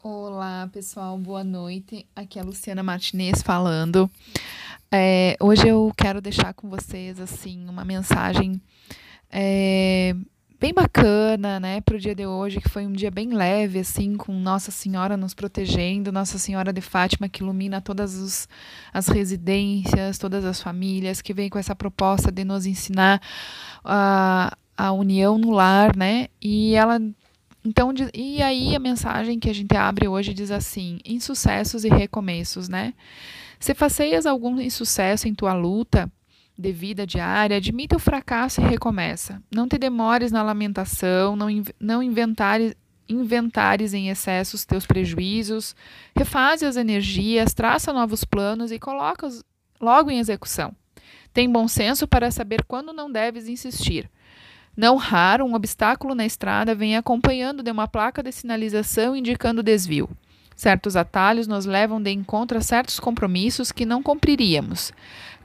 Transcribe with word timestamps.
Olá, 0.00 0.70
pessoal, 0.72 1.18
boa 1.18 1.42
noite. 1.42 2.06
Aqui 2.14 2.38
é 2.38 2.42
a 2.42 2.44
Luciana 2.44 2.84
Martinez 2.84 3.42
falando. 3.42 4.08
É, 4.92 5.36
hoje 5.40 5.66
eu 5.66 5.92
quero 5.96 6.20
deixar 6.20 6.54
com 6.54 6.68
vocês 6.68 7.18
assim 7.18 7.68
uma 7.68 7.84
mensagem 7.84 8.62
é, 9.28 10.14
bem 10.60 10.72
bacana, 10.72 11.58
né, 11.58 11.80
para 11.80 11.96
o 11.96 11.98
dia 11.98 12.14
de 12.14 12.24
hoje, 12.24 12.60
que 12.60 12.68
foi 12.68 12.86
um 12.86 12.92
dia 12.92 13.10
bem 13.10 13.34
leve, 13.34 13.80
assim, 13.80 14.16
com 14.16 14.32
Nossa 14.38 14.70
Senhora 14.70 15.16
nos 15.16 15.34
protegendo, 15.34 16.12
Nossa 16.12 16.38
Senhora 16.38 16.72
de 16.72 16.80
Fátima 16.80 17.28
que 17.28 17.42
ilumina 17.42 17.80
todas 17.80 18.14
os, 18.14 18.48
as 18.92 19.08
residências, 19.08 20.16
todas 20.16 20.44
as 20.44 20.62
famílias, 20.62 21.20
que 21.20 21.34
vem 21.34 21.50
com 21.50 21.58
essa 21.58 21.74
proposta 21.74 22.30
de 22.30 22.44
nos 22.44 22.66
ensinar 22.66 23.20
a, 23.84 24.56
a 24.76 24.92
união 24.92 25.36
no 25.36 25.50
lar, 25.50 25.96
né, 25.96 26.28
e 26.40 26.76
ela 26.76 27.00
então, 27.68 27.92
e 28.14 28.42
aí 28.42 28.74
a 28.74 28.78
mensagem 28.78 29.38
que 29.38 29.50
a 29.50 29.52
gente 29.52 29.76
abre 29.76 30.08
hoje 30.08 30.32
diz 30.32 30.50
assim: 30.50 31.00
insucessos 31.04 31.84
e 31.84 31.88
recomeços, 31.90 32.66
né? 32.66 32.94
Se 33.60 33.74
faceias 33.74 34.24
algum 34.24 34.58
insucesso 34.58 35.28
em 35.28 35.34
tua 35.34 35.52
luta 35.52 36.10
de 36.58 36.72
vida 36.72 37.06
diária, 37.06 37.58
admita 37.58 37.94
o 37.94 37.98
fracasso 37.98 38.62
e 38.62 38.64
recomeça. 38.64 39.42
Não 39.54 39.68
te 39.68 39.76
demores 39.76 40.32
na 40.32 40.42
lamentação, 40.42 41.36
não, 41.36 41.48
não 41.78 42.02
inventares, 42.02 42.74
inventares 43.06 43.92
em 43.92 44.08
excesso 44.08 44.56
os 44.56 44.64
teus 44.64 44.86
prejuízos, 44.86 45.76
refaze 46.16 46.64
as 46.64 46.76
energias, 46.76 47.52
traça 47.52 47.92
novos 47.92 48.24
planos 48.24 48.72
e 48.72 48.78
coloca-os 48.78 49.44
logo 49.78 50.10
em 50.10 50.18
execução. 50.18 50.74
Tem 51.34 51.52
bom 51.52 51.68
senso 51.68 52.08
para 52.08 52.30
saber 52.30 52.64
quando 52.64 52.94
não 52.94 53.12
deves 53.12 53.46
insistir 53.46 54.10
não 54.78 54.94
raro, 54.94 55.44
um 55.44 55.54
obstáculo 55.54 56.14
na 56.14 56.24
estrada 56.24 56.72
vem 56.72 56.96
acompanhando 56.96 57.64
de 57.64 57.70
uma 57.72 57.88
placa 57.88 58.22
de 58.22 58.30
sinalização 58.30 59.16
indicando 59.16 59.60
desvio. 59.60 60.08
Certos 60.54 60.94
atalhos 60.94 61.48
nos 61.48 61.66
levam 61.66 62.00
de 62.00 62.12
encontro 62.12 62.56
a 62.56 62.60
certos 62.60 63.00
compromissos 63.00 63.72
que 63.72 63.84
não 63.84 64.04
cumpriríamos, 64.04 64.92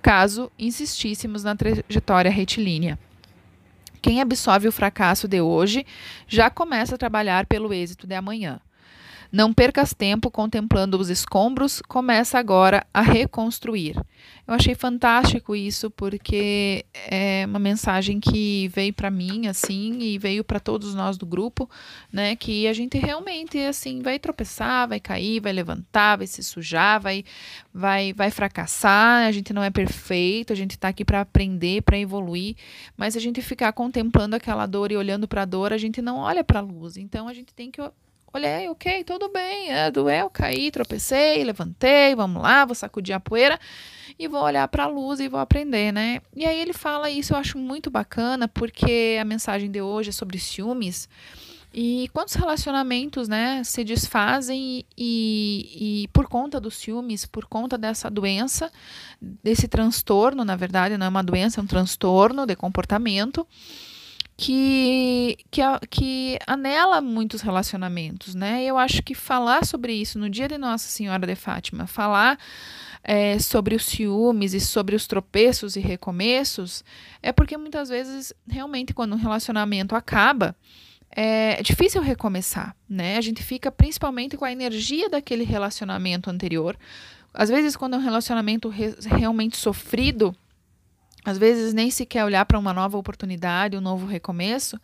caso 0.04 0.52
insistíssemos 0.60 1.44
na 1.44 1.56
trajetória 1.56 2.30
retilínea. 2.30 3.00
Quem 4.04 4.22
absorve 4.22 4.68
o 4.68 4.72
fracasso 4.72 5.28
de 5.28 5.42
hoje 5.42 5.84
já 6.28 6.52
começa 6.52 6.94
a 6.94 7.00
trabalhar 7.00 7.48
pelo 7.48 7.74
êxito 7.74 8.06
de 8.06 8.14
amanhã. 8.14 8.62
Não 9.34 9.52
percas 9.52 9.96
tempo 9.96 10.30
contemplando 10.30 10.96
os 10.96 11.10
escombros, 11.10 11.82
começa 11.88 12.38
agora 12.38 12.86
a 12.94 13.02
reconstruir. 13.02 13.96
Eu 14.46 14.54
achei 14.54 14.76
fantástico 14.76 15.56
isso 15.56 15.90
porque 15.90 16.86
é 16.94 17.44
uma 17.48 17.58
mensagem 17.58 18.20
que 18.20 18.68
veio 18.68 18.94
para 18.94 19.10
mim 19.10 19.48
assim 19.48 19.98
e 20.02 20.20
veio 20.20 20.44
para 20.44 20.60
todos 20.60 20.94
nós 20.94 21.18
do 21.18 21.26
grupo, 21.26 21.68
né, 22.12 22.36
que 22.36 22.68
a 22.68 22.74
gente 22.74 23.00
realmente 23.00 23.58
assim 23.58 24.04
vai 24.04 24.20
tropeçar, 24.20 24.88
vai 24.88 25.00
cair, 25.00 25.40
vai 25.40 25.52
levantar, 25.52 26.18
vai 26.18 26.28
se 26.28 26.44
sujar, 26.44 27.02
vai 27.02 27.26
vai 27.74 28.14
vai 28.14 28.30
fracassar, 28.30 29.26
a 29.26 29.32
gente 29.32 29.52
não 29.52 29.64
é 29.64 29.72
perfeito, 29.72 30.54
a 30.54 30.56
gente 30.56 30.72
está 30.72 30.90
aqui 30.90 31.04
para 31.04 31.22
aprender, 31.22 31.82
para 31.82 31.98
evoluir, 31.98 32.56
mas 32.96 33.18
a 33.18 33.20
gente 33.20 33.42
ficar 33.42 33.74
contemplando 33.74 34.36
aquela 34.36 34.68
dor 34.68 34.92
e 34.92 34.96
olhando 34.96 35.28
para 35.28 35.42
a 35.42 35.46
dor, 35.46 35.74
a 35.74 35.78
gente 35.80 36.04
não 36.04 36.18
olha 36.18 36.44
para 36.44 36.60
a 36.60 36.62
luz. 36.62 36.98
Então 36.98 37.28
a 37.28 37.34
gente 37.34 37.52
tem 37.52 37.72
que 37.72 37.82
Olhei, 38.36 38.68
ok, 38.68 39.04
tudo 39.04 39.30
bem, 39.30 39.72
é, 39.72 39.92
doeu, 39.92 40.28
caí, 40.28 40.72
tropecei, 40.72 41.44
levantei, 41.44 42.16
vamos 42.16 42.42
lá, 42.42 42.66
vou 42.66 42.74
sacudir 42.74 43.14
a 43.14 43.20
poeira 43.20 43.60
e 44.18 44.28
vou 44.28 44.42
olhar 44.42 44.68
para 44.70 44.86
a 44.86 44.88
luz 44.88 45.20
e 45.20 45.30
vou 45.30 45.40
aprender, 45.40 45.94
né? 45.94 46.20
E 46.36 46.44
aí 46.44 46.60
ele 46.60 46.74
fala 46.74 47.12
isso, 47.12 47.34
eu 47.34 47.38
acho 47.38 47.60
muito 47.60 47.92
bacana, 47.92 48.48
porque 48.48 49.20
a 49.22 49.24
mensagem 49.24 49.70
de 49.70 49.84
hoje 49.84 50.10
é 50.10 50.12
sobre 50.12 50.40
ciúmes. 50.40 51.08
E 51.72 52.10
quantos 52.12 52.34
relacionamentos, 52.34 53.28
né, 53.28 53.64
se 53.64 53.84
desfazem 53.84 54.84
e, 54.98 56.04
e, 56.06 56.08
por 56.08 56.28
conta 56.28 56.60
dos 56.60 56.76
ciúmes, 56.76 57.28
por 57.28 57.46
conta 57.46 57.78
dessa 57.78 58.10
doença, 58.10 58.72
desse 59.22 59.68
transtorno, 59.68 60.44
na 60.44 60.56
verdade, 60.56 60.98
não 60.98 61.06
é 61.06 61.10
uma 61.10 61.24
doença, 61.24 61.62
é 61.62 61.64
um 61.64 61.68
transtorno 61.68 62.48
de 62.48 62.56
comportamento 62.56 63.48
que, 64.36 65.38
que, 65.52 65.62
que 65.90 66.40
anela 66.48 67.02
muitos 67.02 67.42
relacionamentos, 67.42 68.34
né? 68.34 68.64
Eu 68.64 68.78
acho 68.78 69.04
que 69.04 69.14
falar 69.14 69.66
sobre 69.66 69.94
isso 69.94 70.18
no 70.18 70.30
dia 70.30 70.48
de 70.48 70.58
Nossa 70.58 70.88
Senhora 70.88 71.26
de 71.26 71.36
Fátima, 71.36 71.86
falar 71.86 72.40
é, 73.04 73.38
sobre 73.38 73.76
os 73.76 73.86
ciúmes 73.86 74.54
e 74.54 74.60
sobre 74.60 74.96
os 74.96 75.06
tropeços 75.06 75.76
e 75.76 75.80
recomeços, 75.80 76.84
é 77.22 77.32
porque 77.32 77.58
muitas 77.58 77.90
vezes, 77.90 78.34
realmente, 78.48 78.94
quando 78.94 79.14
um 79.14 79.18
relacionamento 79.18 79.96
acaba, 79.96 80.56
é 81.16 81.62
difícil 81.62 82.02
recomeçar, 82.02 82.76
né? 82.90 83.18
A 83.18 83.22
gente 83.22 83.44
fica 83.44 83.72
principalmente 83.72 84.36
com 84.36 84.46
a 84.46 84.52
energia 84.52 85.10
daquele 85.10 85.44
relacionamento 85.44 86.30
anterior. 86.30 86.76
Às 87.32 87.50
vezes, 87.50 87.76
quando 87.76 87.96
é 87.96 87.98
um 87.98 88.02
relacionamento 88.02 88.68
re 88.70 88.96
realmente 89.06 89.58
sofrido, 89.58 90.36
às 91.26 91.38
vezes 91.38 91.74
nem 91.74 91.90
se 91.90 92.06
quer 92.06 92.26
olhar 92.26 92.46
para 92.46 92.60
uma 92.60 92.74
nova 92.74 92.98
oportunidade, 92.98 93.78
um 93.78 93.82
novo 93.82 94.06
recomeço. 94.06 94.80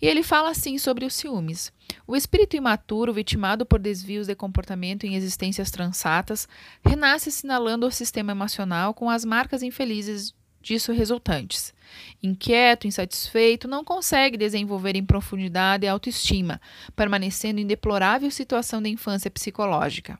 E 0.00 0.06
ele 0.06 0.22
fala 0.22 0.50
assim 0.50 0.78
sobre 0.78 1.04
os 1.04 1.14
ciúmes. 1.14 1.72
O 2.06 2.16
espírito 2.16 2.56
imaturo, 2.56 3.12
vitimado 3.12 3.66
por 3.66 3.78
desvios 3.78 4.26
de 4.26 4.34
comportamento 4.34 5.04
em 5.04 5.14
existências 5.14 5.70
transatas, 5.70 6.48
renasce 6.84 7.28
assinalando 7.28 7.86
o 7.86 7.90
sistema 7.90 8.32
emocional 8.32 8.94
com 8.94 9.10
as 9.10 9.24
marcas 9.24 9.62
infelizes 9.62 10.34
disso 10.62 10.92
resultantes. 10.92 11.72
Inquieto, 12.22 12.86
insatisfeito, 12.86 13.66
não 13.66 13.82
consegue 13.82 14.36
desenvolver 14.36 14.94
em 14.94 15.04
profundidade 15.04 15.86
a 15.86 15.92
autoestima, 15.92 16.60
permanecendo 16.94 17.60
em 17.60 17.66
deplorável 17.66 18.30
situação 18.30 18.80
de 18.80 18.90
infância 18.90 19.30
psicológica. 19.30 20.18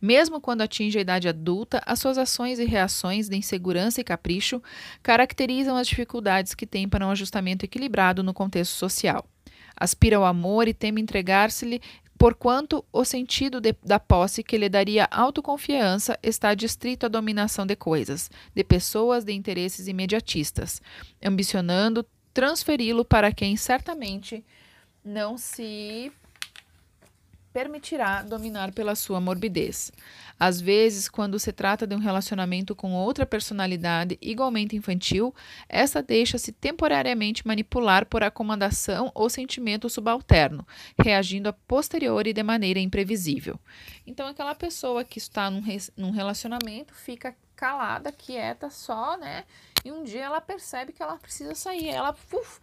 Mesmo 0.00 0.40
quando 0.40 0.62
atinge 0.62 0.98
a 0.98 1.02
idade 1.02 1.28
adulta, 1.28 1.82
as 1.86 1.98
suas 1.98 2.18
ações 2.18 2.58
e 2.58 2.64
reações 2.64 3.28
de 3.28 3.36
insegurança 3.36 4.00
e 4.00 4.04
capricho 4.04 4.62
caracterizam 5.02 5.76
as 5.76 5.86
dificuldades 5.86 6.54
que 6.54 6.66
tem 6.66 6.88
para 6.88 7.06
um 7.06 7.10
ajustamento 7.10 7.64
equilibrado 7.64 8.22
no 8.22 8.34
contexto 8.34 8.72
social. 8.72 9.26
Aspira 9.76 10.16
ao 10.16 10.24
amor 10.24 10.68
e 10.68 10.74
teme 10.74 11.00
entregar-se-lhe 11.00 11.80
porquanto 12.16 12.84
o 12.92 13.04
sentido 13.04 13.60
de, 13.60 13.74
da 13.84 13.98
posse 13.98 14.42
que 14.42 14.56
lhe 14.56 14.68
daria 14.68 15.08
autoconfiança 15.10 16.18
está 16.22 16.54
distrito 16.54 17.06
à 17.06 17.08
dominação 17.08 17.66
de 17.66 17.74
coisas, 17.74 18.30
de 18.54 18.62
pessoas, 18.62 19.24
de 19.24 19.32
interesses 19.32 19.88
imediatistas, 19.88 20.80
ambicionando 21.22 22.06
transferi-lo 22.32 23.04
para 23.04 23.32
quem 23.32 23.56
certamente 23.56 24.44
não 25.04 25.36
se 25.36 26.10
permitirá 27.54 28.20
dominar 28.20 28.72
pela 28.72 28.96
sua 28.96 29.20
morbidez. 29.20 29.92
Às 30.38 30.60
vezes, 30.60 31.08
quando 31.08 31.38
se 31.38 31.52
trata 31.52 31.86
de 31.86 31.94
um 31.94 32.00
relacionamento 32.00 32.74
com 32.74 32.92
outra 32.92 33.24
personalidade 33.24 34.18
igualmente 34.20 34.74
infantil, 34.74 35.32
essa 35.68 36.02
deixa-se 36.02 36.50
temporariamente 36.50 37.46
manipular 37.46 38.06
por 38.06 38.24
acomodação 38.24 39.12
ou 39.14 39.30
sentimento 39.30 39.88
subalterno, 39.88 40.66
reagindo 40.98 41.48
a 41.48 41.52
posteriori 41.52 42.32
de 42.32 42.42
maneira 42.42 42.80
imprevisível. 42.80 43.56
Então, 44.04 44.26
aquela 44.26 44.56
pessoa 44.56 45.04
que 45.04 45.18
está 45.18 45.48
num, 45.48 45.62
num 45.96 46.10
relacionamento 46.10 46.92
fica 46.92 47.36
calada, 47.54 48.10
quieta, 48.10 48.68
só, 48.68 49.16
né? 49.16 49.44
E 49.84 49.92
um 49.92 50.02
dia 50.02 50.24
ela 50.24 50.40
percebe 50.40 50.92
que 50.92 51.00
ela 51.00 51.16
precisa 51.18 51.54
sair. 51.54 51.88
Ela, 51.90 52.16
uf, 52.32 52.60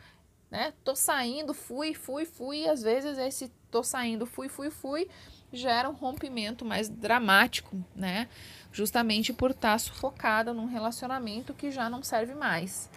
né? 0.52 0.74
Tô 0.84 0.96
saindo, 0.96 1.54
fui, 1.54 1.94
fui, 1.94 2.26
fui. 2.26 2.64
E 2.64 2.70
às 2.70 2.84
vezes 2.84 3.18
esse 3.18 3.50
tô 3.72 3.82
saindo, 3.82 4.26
fui, 4.26 4.50
fui, 4.50 4.70
fui, 4.70 5.08
gera 5.52 5.90
um 5.90 5.94
rompimento 5.94 6.66
mais 6.66 6.90
dramático, 6.90 7.82
né? 7.96 8.28
Justamente 8.72 9.32
por 9.32 9.52
estar 9.52 9.72
tá 9.72 9.80
sufocada 9.80 10.54
num 10.54 10.66
relacionamento 10.66 11.54
que 11.54 11.72
já 11.72 11.90
não 11.90 12.04
serve 12.04 12.36
mais. 12.36 12.90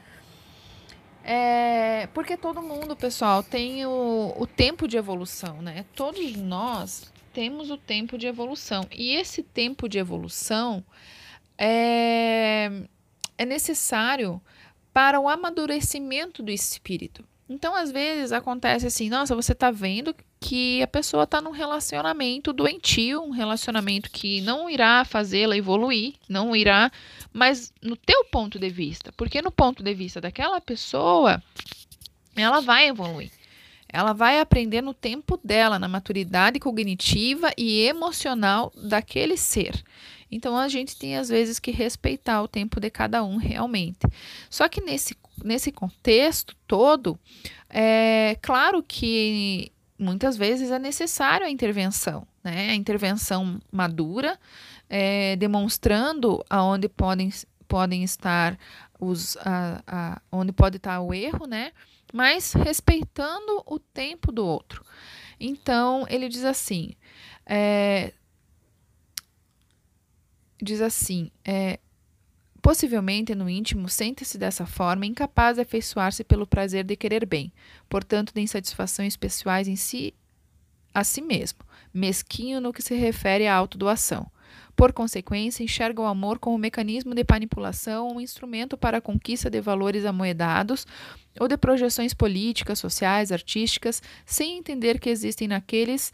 É, 1.22 2.08
porque 2.08 2.36
todo 2.36 2.60
mundo, 2.60 2.94
pessoal, 2.94 3.42
tem 3.42 3.86
o, 3.86 4.34
o 4.36 4.46
tempo 4.46 4.86
de 4.86 4.96
evolução, 4.96 5.62
né? 5.62 5.86
Todos 5.94 6.36
nós 6.36 7.10
temos 7.32 7.70
o 7.70 7.78
tempo 7.78 8.18
de 8.18 8.26
evolução. 8.26 8.86
E 8.92 9.14
esse 9.14 9.42
tempo 9.42 9.88
de 9.88 9.98
evolução 9.98 10.84
é, 11.56 12.70
é 13.38 13.46
necessário 13.46 14.40
para 14.92 15.18
o 15.18 15.28
amadurecimento 15.28 16.42
do 16.42 16.50
espírito. 16.50 17.24
Então, 17.48 17.74
às 17.74 17.92
vezes 17.92 18.32
acontece 18.32 18.86
assim, 18.86 19.10
nossa, 19.10 19.34
você 19.34 19.52
está 19.52 19.70
vendo 19.70 20.14
que 20.40 20.82
a 20.82 20.86
pessoa 20.86 21.24
está 21.24 21.42
num 21.42 21.50
relacionamento 21.50 22.52
doentio, 22.52 23.22
um 23.22 23.30
relacionamento 23.30 24.10
que 24.10 24.40
não 24.40 24.68
irá 24.68 25.04
fazê-la 25.04 25.56
evoluir, 25.56 26.14
não 26.28 26.56
irá, 26.56 26.90
mas 27.32 27.72
no 27.82 27.96
teu 27.96 28.24
ponto 28.26 28.58
de 28.58 28.70
vista, 28.70 29.12
porque 29.12 29.42
no 29.42 29.50
ponto 29.50 29.82
de 29.82 29.92
vista 29.92 30.20
daquela 30.22 30.60
pessoa, 30.60 31.42
ela 32.34 32.60
vai 32.60 32.88
evoluir. 32.88 33.30
Ela 33.88 34.12
vai 34.12 34.40
aprender 34.40 34.80
no 34.80 34.92
tempo 34.92 35.38
dela, 35.44 35.78
na 35.78 35.86
maturidade 35.86 36.58
cognitiva 36.58 37.52
e 37.56 37.82
emocional 37.82 38.72
daquele 38.74 39.36
ser. 39.36 39.84
Então 40.34 40.56
a 40.56 40.66
gente 40.66 40.96
tem 40.96 41.16
às 41.16 41.28
vezes 41.28 41.60
que 41.60 41.70
respeitar 41.70 42.42
o 42.42 42.48
tempo 42.48 42.80
de 42.80 42.90
cada 42.90 43.22
um 43.22 43.36
realmente. 43.36 44.00
Só 44.50 44.68
que 44.68 44.80
nesse, 44.80 45.16
nesse 45.44 45.70
contexto 45.70 46.56
todo, 46.66 47.16
é 47.70 48.36
claro 48.42 48.82
que 48.82 49.70
muitas 49.96 50.36
vezes 50.36 50.72
é 50.72 50.78
necessário 50.78 51.46
a 51.46 51.50
intervenção, 51.50 52.26
né? 52.42 52.70
A 52.70 52.74
intervenção 52.74 53.60
madura, 53.70 54.36
é, 54.90 55.36
demonstrando 55.36 56.44
aonde 56.50 56.88
podem, 56.88 57.32
podem 57.68 58.02
estar 58.02 58.58
os, 58.98 59.36
a, 59.36 59.82
a, 59.86 60.22
onde 60.32 60.50
pode 60.50 60.78
estar 60.78 61.00
o 61.00 61.14
erro, 61.14 61.46
né? 61.46 61.70
Mas 62.12 62.52
respeitando 62.54 63.62
o 63.66 63.78
tempo 63.78 64.32
do 64.32 64.44
outro. 64.44 64.84
Então 65.38 66.04
ele 66.08 66.28
diz 66.28 66.44
assim, 66.44 66.94
é, 67.46 68.12
diz 70.64 70.80
assim, 70.80 71.30
é, 71.44 71.78
Possivelmente, 72.64 73.34
no 73.34 73.46
íntimo, 73.46 73.90
sente-se 73.90 74.38
dessa 74.38 74.64
forma 74.64 75.04
incapaz 75.04 75.56
de 75.56 75.60
afeiçoar-se 75.60 76.24
pelo 76.24 76.46
prazer 76.46 76.82
de 76.82 76.96
querer 76.96 77.26
bem, 77.26 77.52
portanto, 77.90 78.32
de 78.32 78.40
insatisfações 78.40 79.18
pessoais 79.18 79.68
em 79.68 79.76
si 79.76 80.14
a 80.94 81.04
si 81.04 81.20
mesmo, 81.20 81.58
mesquinho 81.92 82.62
no 82.62 82.72
que 82.72 82.80
se 82.80 82.94
refere 82.94 83.46
à 83.46 83.54
autodoação. 83.54 84.26
Por 84.74 84.94
consequência, 84.94 85.62
enxerga 85.62 86.00
o 86.00 86.06
amor 86.06 86.38
como 86.38 86.56
um 86.56 86.58
mecanismo 86.58 87.14
de 87.14 87.22
manipulação 87.28 88.16
um 88.16 88.20
instrumento 88.20 88.78
para 88.78 88.96
a 88.96 89.00
conquista 89.02 89.50
de 89.50 89.60
valores 89.60 90.06
amoedados 90.06 90.86
ou 91.38 91.46
de 91.46 91.58
projeções 91.58 92.14
políticas, 92.14 92.78
sociais, 92.78 93.30
artísticas, 93.30 94.02
sem 94.24 94.56
entender 94.56 94.98
que 94.98 95.10
existem 95.10 95.48
naqueles 95.48 96.10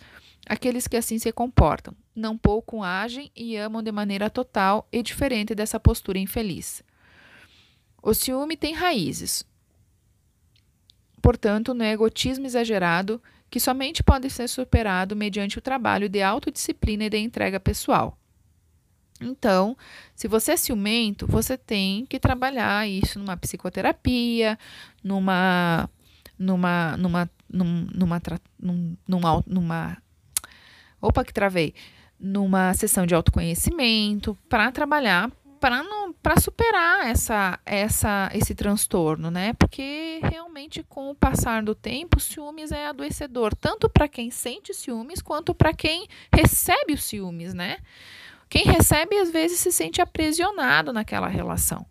aqueles 0.47 0.87
que 0.87 0.97
assim 0.97 1.19
se 1.19 1.33
comportam, 1.33 1.95
não 2.15 2.37
pouco 2.37 2.83
agem 2.83 3.31
e 3.35 3.57
amam 3.57 3.83
de 3.83 3.93
maneira 3.93 4.29
total 4.29 4.87
e 4.93 5.03
diferente 5.03 5.55
dessa 5.55 5.79
postura 5.79 6.19
infeliz. 6.19 6.83
O 8.03 8.15
ciúme 8.15 8.57
tem 8.57 8.75
raízes, 8.75 9.45
portanto, 11.21 11.75
no 11.75 11.85
egotismo 11.85 12.47
exagerado, 12.47 13.23
que 13.51 13.61
somente 13.61 14.03
pode 14.03 14.31
ser 14.31 14.49
superado 14.49 15.17
mediante 15.17 15.59
o 15.59 15.63
trabalho 15.63 16.09
de 16.09 16.23
autodisciplina 16.23 17.05
e 17.05 17.11
de 17.11 17.19
entrega 17.19 17.59
pessoal. 17.59 18.17
Então, 19.21 19.77
se 20.15 20.27
você 20.27 20.53
é 20.53 20.57
ciumento, 20.57 21.27
você 21.27 21.59
tem 21.59 22.07
que 22.07 22.19
trabalhar 22.19 22.89
isso 22.89 23.19
numa 23.19 23.37
psicoterapia, 23.37 24.59
numa 25.05 25.91
numa 26.39 26.97
numa 26.97 27.31
numa 27.53 28.23
numa, 29.07 29.45
numa, 29.47 30.03
opa 31.01 31.25
que 31.25 31.33
travei, 31.33 31.75
numa 32.19 32.75
sessão 32.75 33.07
de 33.07 33.15
autoconhecimento 33.15 34.37
para 34.49 34.71
trabalhar 34.71 35.31
para 35.61 35.83
não 35.83 36.11
para 36.13 36.41
superar 36.41 37.07
essa 37.07 37.61
essa 37.67 38.31
esse 38.33 38.55
transtorno, 38.55 39.31
né? 39.31 39.53
Porque 39.53 40.19
realmente 40.23 40.83
com 40.83 41.11
o 41.11 41.15
passar 41.15 41.63
do 41.63 41.75
tempo, 41.75 42.17
o 42.17 42.21
ciúmes 42.21 42.73
é 42.73 42.87
adoecedor, 42.87 43.55
tanto 43.55 43.89
para 43.89 44.09
quem 44.09 44.31
sente 44.31 44.73
ciúmes 44.73 45.21
quanto 45.21 45.55
para 45.55 45.75
quem 45.75 46.09
recebe 46.35 46.95
os 46.95 47.05
ciúmes, 47.05 47.53
né? 47.53 47.77
Quem 48.49 48.65
recebe 48.65 49.17
às 49.19 49.31
vezes 49.31 49.61
se 49.61 49.71
sente 49.71 50.01
aprisionado 50.01 50.93
naquela 50.93 51.29
relação. 51.29 51.87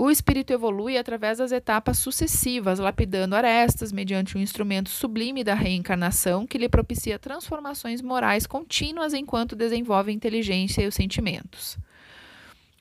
O 0.00 0.12
espírito 0.12 0.52
evolui 0.52 0.96
através 0.96 1.38
das 1.38 1.50
etapas 1.50 1.98
sucessivas, 1.98 2.78
lapidando 2.78 3.34
arestas 3.34 3.90
mediante 3.90 4.38
um 4.38 4.40
instrumento 4.40 4.90
sublime 4.90 5.42
da 5.42 5.54
reencarnação 5.54 6.46
que 6.46 6.56
lhe 6.56 6.68
propicia 6.68 7.18
transformações 7.18 8.00
morais 8.00 8.46
contínuas 8.46 9.12
enquanto 9.12 9.56
desenvolve 9.56 10.12
a 10.12 10.14
inteligência 10.14 10.82
e 10.82 10.86
os 10.86 10.94
sentimentos. 10.94 11.76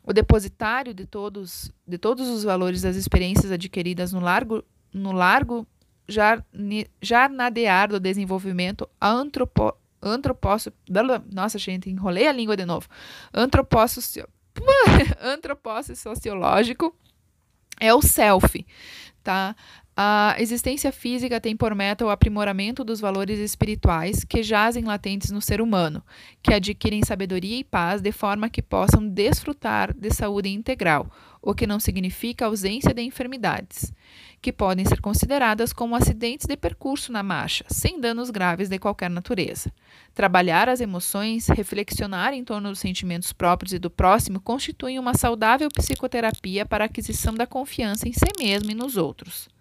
O 0.03 0.13
depositário 0.13 0.93
de 0.93 1.07
todos, 1.07 1.71
de 1.87 1.97
todos 1.97 2.29
os 2.29 2.43
valores 2.43 2.83
das 2.83 2.95
experiências 2.95 3.51
adquiridas 3.51 4.13
no 4.13 4.19
largo, 4.19 4.63
no 4.93 5.11
largo 5.11 5.65
jarnadear 7.01 7.89
do 7.89 7.99
desenvolvimento 7.99 8.87
antropo, 9.01 9.75
antropócio, 9.99 10.71
nossa 11.33 11.57
gente, 11.57 11.89
enrolei 11.89 12.27
a 12.27 12.31
língua 12.31 12.55
de 12.55 12.63
novo, 12.63 12.87
antropócio, 13.33 14.29
antropócio 15.19 15.95
sociológico 15.95 16.95
é 17.79 17.93
o 17.93 18.01
self, 18.01 18.65
tá? 19.23 19.55
A 19.99 20.35
existência 20.37 20.91
física 20.91 21.41
tem 21.41 21.57
por 21.57 21.73
meta 21.73 22.05
o 22.05 22.11
aprimoramento 22.11 22.83
dos 22.83 22.99
valores 22.99 23.39
espirituais 23.39 24.23
que 24.23 24.43
jazem 24.43 24.83
latentes 24.83 25.31
no 25.31 25.41
ser 25.41 25.59
humano, 25.59 26.03
que 26.43 26.53
adquirem 26.53 27.03
sabedoria 27.03 27.57
e 27.57 27.63
paz 27.63 27.99
de 27.99 28.11
forma 28.11 28.47
que 28.47 28.61
possam 28.61 29.07
desfrutar 29.07 29.91
de 29.97 30.11
saúde 30.11 30.49
integral, 30.49 31.09
o 31.41 31.55
que 31.55 31.65
não 31.65 31.79
significa 31.79 32.45
ausência 32.45 32.93
de 32.93 33.01
enfermidades, 33.01 33.91
que 34.39 34.53
podem 34.53 34.85
ser 34.85 35.01
consideradas 35.01 35.73
como 35.73 35.95
acidentes 35.95 36.45
de 36.45 36.55
percurso 36.55 37.11
na 37.11 37.23
marcha, 37.23 37.65
sem 37.67 37.99
danos 37.99 38.29
graves 38.29 38.69
de 38.69 38.77
qualquer 38.77 39.09
natureza. 39.09 39.73
Trabalhar 40.13 40.69
as 40.69 40.79
emoções, 40.79 41.47
reflexionar 41.47 42.35
em 42.35 42.43
torno 42.43 42.69
dos 42.69 42.77
sentimentos 42.77 43.33
próprios 43.33 43.73
e 43.73 43.79
do 43.79 43.89
próximo 43.89 44.39
constituem 44.39 44.99
uma 44.99 45.15
saudável 45.15 45.69
psicoterapia 45.69 46.67
para 46.67 46.83
a 46.83 46.85
aquisição 46.85 47.33
da 47.33 47.47
confiança 47.47 48.07
em 48.07 48.13
si 48.13 48.31
mesmo 48.37 48.69
e 48.69 48.75
nos 48.75 48.95
outros. 48.95 49.56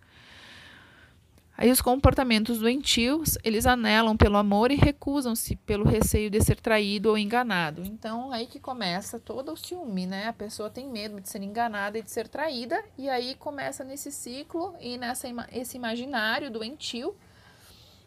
Aí 1.58 1.70
os 1.70 1.80
comportamentos 1.80 2.58
doentios, 2.58 3.38
eles 3.42 3.64
anelam 3.64 4.14
pelo 4.14 4.36
amor 4.36 4.70
e 4.70 4.74
recusam-se 4.74 5.56
pelo 5.56 5.88
receio 5.88 6.28
de 6.28 6.38
ser 6.42 6.60
traído 6.60 7.08
ou 7.08 7.16
enganado. 7.16 7.82
Então, 7.82 8.30
aí 8.30 8.46
que 8.46 8.60
começa 8.60 9.18
todo 9.18 9.52
o 9.52 9.56
ciúme, 9.56 10.06
né? 10.06 10.28
A 10.28 10.34
pessoa 10.34 10.68
tem 10.68 10.86
medo 10.86 11.18
de 11.18 11.28
ser 11.30 11.42
enganada 11.42 11.98
e 11.98 12.02
de 12.02 12.10
ser 12.10 12.28
traída, 12.28 12.84
e 12.98 13.08
aí 13.08 13.34
começa 13.36 13.82
nesse 13.82 14.12
ciclo 14.12 14.74
e 14.80 14.98
nessa 14.98 15.28
esse 15.50 15.78
imaginário 15.78 16.50
doentio. 16.50 17.16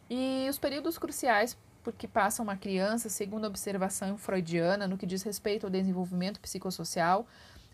E 0.07 0.47
os 0.47 0.59
períodos 0.59 0.99
cruciais 0.99 1.57
porque 1.83 2.07
passa 2.07 2.43
uma 2.43 2.55
criança, 2.55 3.09
segundo 3.09 3.45
a 3.45 3.47
observação 3.47 4.17
freudiana, 4.17 4.87
no 4.87 4.97
que 4.97 5.05
diz 5.05 5.23
respeito 5.23 5.65
ao 5.65 5.71
desenvolvimento 5.71 6.39
psicossocial, 6.39 7.25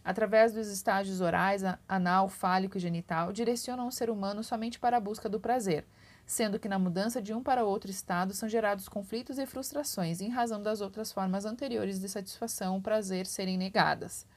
através 0.05 0.53
dos 0.53 0.67
estágios 0.67 1.19
orais, 1.19 1.63
anal, 1.89 2.29
fálico 2.29 2.77
e 2.77 2.79
genital, 2.79 3.33
direcionam 3.33 3.87
o 3.87 3.91
ser 3.91 4.11
humano 4.11 4.43
somente 4.43 4.79
para 4.79 4.97
a 4.97 4.99
busca 4.99 5.27
do 5.27 5.39
prazer, 5.39 5.83
sendo 6.27 6.59
que 6.59 6.69
na 6.69 6.77
mudança 6.77 7.19
de 7.19 7.33
um 7.33 7.41
para 7.41 7.65
outro 7.65 7.89
estado 7.89 8.31
são 8.31 8.47
gerados 8.47 8.87
conflitos 8.87 9.39
e 9.39 9.47
frustrações 9.47 10.21
em 10.21 10.29
razão 10.29 10.61
das 10.61 10.79
outras 10.79 11.11
formas 11.11 11.43
anteriores 11.43 11.99
de 11.99 12.07
satisfação 12.07 12.75
ou 12.75 12.81
prazer 12.81 13.25
serem 13.25 13.57
negadas. 13.57 14.27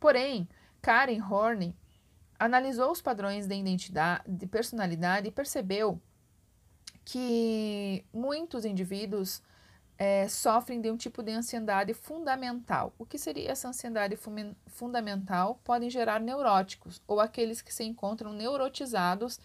Porém, 0.00 0.48
Karen 0.80 1.22
Horney 1.22 1.76
analisou 2.38 2.90
os 2.90 3.02
padrões 3.02 3.46
de 3.46 3.54
identidade, 3.54 4.22
de 4.26 4.46
personalidade 4.46 5.28
e 5.28 5.32
percebeu 5.32 6.00
que 7.04 8.02
muitos 8.14 8.64
indivíduos 8.64 9.42
é, 9.98 10.28
sofrem 10.28 10.80
de 10.80 10.90
um 10.90 10.96
tipo 10.96 11.22
de 11.22 11.32
ansiedade 11.32 11.94
fundamental. 11.94 12.92
O 12.98 13.06
que 13.06 13.18
seria 13.18 13.50
essa 13.50 13.68
ansiedade 13.68 14.18
fundamental? 14.66 15.60
Podem 15.64 15.88
gerar 15.88 16.20
neuróticos 16.20 17.02
ou 17.06 17.20
aqueles 17.20 17.62
que 17.62 17.72
se 17.72 17.84
encontram 17.84 18.32
neurotizados, 18.32 19.40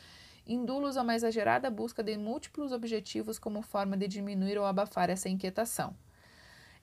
indulos 0.45 0.97
a 0.97 1.03
uma 1.03 1.15
exagerada 1.15 1.69
busca 1.69 2.03
de 2.03 2.17
múltiplos 2.17 2.71
objetivos 2.71 3.39
como 3.39 3.61
forma 3.61 3.95
de 3.95 4.07
diminuir 4.07 4.57
ou 4.57 4.65
abafar 4.65 5.09
essa 5.09 5.29
inquietação. 5.29 5.95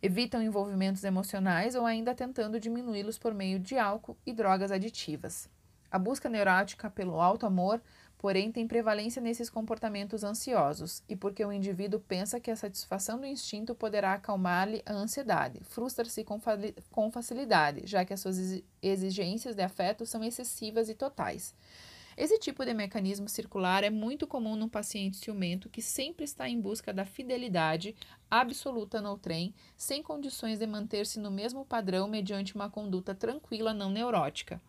Evitam 0.01 0.43
envolvimentos 0.43 1.03
emocionais 1.05 1.75
ou 1.75 1.85
ainda 1.85 2.15
tentando 2.15 2.61
diminuí-los 2.61 3.19
por 3.19 3.35
meio 3.35 3.59
de 3.59 3.77
álcool 3.77 4.17
e 4.25 4.33
drogas 4.33 4.71
aditivas. 4.71 5.51
A 5.91 5.99
busca 5.99 6.29
neurótica 6.29 6.89
pelo 6.89 7.21
alto 7.21 7.47
amor 7.47 7.81
porém 8.19 8.51
tem 8.51 8.67
prevalência 8.67 9.23
nesses 9.23 9.49
comportamentos 9.49 10.25
ansiosos, 10.25 11.03
e 11.09 11.15
porque 11.15 11.45
o 11.45 11.53
indivíduo 11.53 12.01
pensa 12.01 12.41
que 12.41 12.51
a 12.51 12.57
satisfação 12.57 13.21
do 13.21 13.27
instinto 13.27 13.75
poderá 13.75 14.15
acalmar-lhe 14.15 14.83
a 14.85 14.93
ansiedade, 14.93 15.61
frustra-se 15.63 16.25
com, 16.25 16.41
com 16.91 17.11
facilidade, 17.13 17.83
já 17.85 18.05
que 18.05 18.13
as 18.13 18.21
suas 18.21 18.61
exigências 18.83 19.55
de 19.55 19.63
afeto 19.63 20.05
são 20.05 20.23
excessivas 20.25 20.89
e 20.89 20.95
totais. 20.95 21.55
Esse 22.17 22.37
tipo 22.37 22.65
de 22.65 22.75
mecanismo 22.75 23.29
circular 23.29 23.85
é 23.85 23.91
muito 23.91 24.27
comum 24.27 24.57
no 24.57 24.69
paciente 24.69 25.19
ciumento 25.19 25.69
que 25.69 25.81
sempre 25.81 26.25
está 26.25 26.49
em 26.49 26.61
busca 26.61 26.93
da 26.93 27.05
fidelidade 27.05 27.95
absoluta 28.29 29.01
no 29.01 29.17
trem, 29.17 29.55
sem 29.77 30.03
condições 30.03 30.59
de 30.59 30.67
manter-se 30.67 31.21
no 31.21 31.31
mesmo 31.31 31.65
padrão 31.65 32.09
mediante 32.09 32.57
uma 32.57 32.69
conduta 32.69 33.15
tranquila 33.15 33.73
não 33.73 33.89
neurótica 33.89 34.61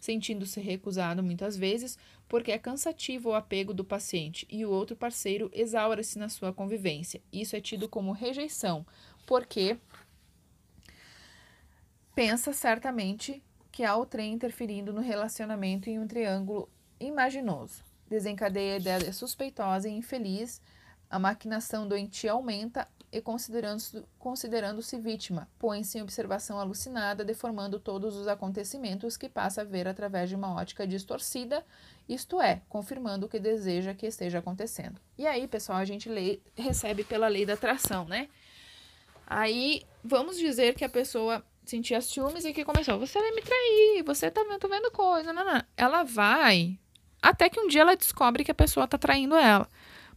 sentindo-se 0.00 0.58
recusado 0.60 1.22
muitas 1.22 1.56
vezes 1.56 1.98
porque 2.26 2.50
é 2.50 2.58
cansativo 2.58 3.28
o 3.28 3.34
apego 3.34 3.74
do 3.74 3.84
paciente 3.84 4.46
e 4.50 4.64
o 4.64 4.70
outro 4.70 4.96
parceiro 4.96 5.50
exaura-se 5.52 6.18
na 6.18 6.28
sua 6.28 6.52
convivência. 6.52 7.20
Isso 7.32 7.54
é 7.54 7.60
tido 7.60 7.88
como 7.88 8.12
rejeição, 8.12 8.86
porque 9.26 9.76
pensa 12.14 12.52
certamente 12.52 13.42
que 13.70 13.84
há 13.84 13.96
o 13.96 14.06
trem 14.06 14.32
interferindo 14.32 14.92
no 14.92 15.00
relacionamento 15.00 15.88
em 15.90 15.98
um 15.98 16.06
triângulo 16.06 16.68
imaginoso. 16.98 17.84
Desencadeia 18.08 18.74
a 18.74 18.78
ideia 18.78 19.12
suspeitosa 19.12 19.88
e 19.88 19.92
infeliz 19.92 20.60
A 21.10 21.18
maquinação 21.18 21.88
doentia 21.88 22.32
aumenta 22.32 22.86
e 23.12 23.20
considerando-se 23.20 24.04
considerando 24.18 24.80
vítima, 25.00 25.48
põe-se 25.58 25.98
em 25.98 26.02
observação 26.02 26.60
alucinada, 26.60 27.24
deformando 27.24 27.80
todos 27.80 28.16
os 28.16 28.28
acontecimentos 28.28 29.16
que 29.16 29.28
passa 29.28 29.62
a 29.62 29.64
ver 29.64 29.88
através 29.88 30.28
de 30.28 30.36
uma 30.36 30.54
ótica 30.54 30.86
distorcida, 30.86 31.64
isto 32.08 32.40
é, 32.40 32.62
confirmando 32.68 33.26
o 33.26 33.28
que 33.28 33.40
deseja 33.40 33.94
que 33.94 34.06
esteja 34.06 34.38
acontecendo. 34.38 35.00
E 35.18 35.26
aí, 35.26 35.48
pessoal, 35.48 35.78
a 35.78 35.84
gente 35.84 36.08
lê, 36.08 36.38
recebe 36.56 37.02
pela 37.02 37.26
lei 37.26 37.44
da 37.44 37.54
atração, 37.54 38.04
né? 38.04 38.28
Aí, 39.26 39.82
vamos 40.04 40.38
dizer 40.38 40.74
que 40.74 40.84
a 40.84 40.88
pessoa 40.88 41.44
sentia 41.64 42.00
ciúmes 42.00 42.44
e 42.44 42.52
que 42.52 42.64
começou, 42.64 42.98
você 42.98 43.18
vai 43.18 43.32
me 43.32 43.42
trair, 43.42 44.02
você 44.04 44.30
tá 44.30 44.44
tô 44.60 44.68
vendo 44.68 44.90
coisa, 44.92 45.32
não, 45.32 45.44
não. 45.44 45.62
Ela 45.76 46.04
vai, 46.04 46.78
até 47.20 47.48
que 47.48 47.60
um 47.60 47.66
dia 47.66 47.82
ela 47.82 47.96
descobre 47.96 48.44
que 48.44 48.50
a 48.50 48.54
pessoa 48.54 48.86
tá 48.86 48.96
traindo 48.96 49.34
ela. 49.36 49.68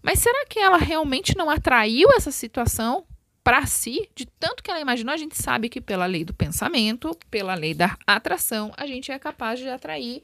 Mas 0.03 0.19
será 0.19 0.45
que 0.45 0.59
ela 0.59 0.77
realmente 0.77 1.35
não 1.37 1.49
atraiu 1.49 2.09
essa 2.11 2.29
situação 2.29 3.07
para 3.41 3.65
si, 3.65 4.09
de 4.13 4.25
tanto 4.25 4.61
que 4.61 4.69
ela 4.69 4.81
imaginou? 4.81 5.13
A 5.13 5.17
gente 5.17 5.41
sabe 5.41 5.69
que 5.69 5.79
pela 5.79 6.05
lei 6.05 6.25
do 6.25 6.33
pensamento, 6.33 7.17
pela 7.31 7.55
lei 7.55 7.73
da 7.73 7.97
atração, 8.05 8.73
a 8.75 8.85
gente 8.85 9.11
é 9.11 9.17
capaz 9.17 9.59
de 9.59 9.69
atrair 9.69 10.21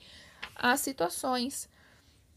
as 0.54 0.82
situações. 0.82 1.70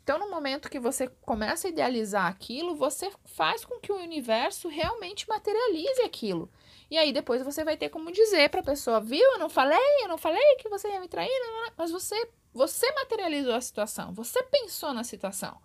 Então, 0.04 0.18
no 0.18 0.30
momento 0.30 0.70
que 0.70 0.78
você 0.78 1.08
começa 1.22 1.66
a 1.66 1.70
idealizar 1.70 2.26
aquilo, 2.26 2.76
você 2.76 3.11
faz 3.25 3.64
com 3.64 3.80
que 3.80 3.92
o 3.92 4.00
universo 4.00 4.68
realmente 4.68 5.28
materialize 5.28 6.02
aquilo. 6.02 6.49
E 6.88 6.96
aí 6.96 7.12
depois 7.12 7.42
você 7.42 7.64
vai 7.64 7.76
ter 7.76 7.88
como 7.88 8.12
dizer 8.12 8.50
para 8.50 8.61
a 8.61 8.64
pessoa, 8.64 9.00
viu? 9.00 9.25
Eu 9.32 9.38
não 9.38 9.49
falei, 9.49 9.78
eu 10.02 10.08
não 10.08 10.18
falei 10.18 10.56
que 10.56 10.68
você 10.68 10.88
ia 10.88 11.00
me 11.00 11.08
trair, 11.08 11.30
mas 11.76 11.90
você 11.90 12.28
você 12.54 12.92
materializou 12.92 13.54
a 13.54 13.61
situação, 13.61 14.12
você 14.12 14.42
pensou 14.42 14.92
na 14.92 15.02
situação. 15.02 15.58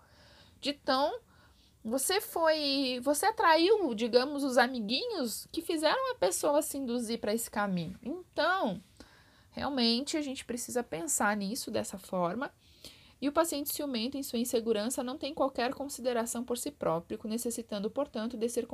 De 0.62 0.72
tão 0.72 1.19
você 1.88 2.20
foi. 2.20 3.00
Você 3.01 3.25
atraiu, 3.25 3.96
digamos, 3.96 4.44
os 4.44 4.58
amiguinhos 4.58 5.48
que 5.53 5.62
fizeram 5.62 6.12
a 6.12 6.15
pessoa 6.15 6.62
se 6.62 6.77
induzir 6.77 7.17
para 7.17 7.34
esse 7.34 7.50
caminho. 7.50 7.98
Então, 8.03 8.84
realmente 9.51 10.17
a 10.17 10.22
gente 10.22 10.44
precisa 10.44 10.84
pensar 10.84 11.36
nisso 11.38 11.72
dessa 11.72 11.98
forma. 11.98 12.51
E 13.22 13.27
o 13.27 13.32
paciente 13.32 13.74
ciumento, 13.74 14.17
em 14.17 14.22
sua 14.22 14.38
insegurança, 14.38 15.01
não 15.01 15.17
tem 15.17 15.34
qualquer 15.34 15.74
consideração 15.74 16.44
por 16.44 16.58
si 16.58 16.70
próprio, 16.70 17.20
necessitando, 17.24 17.89
portanto, 17.89 18.38
de 18.38 18.48
ser 18.48 18.67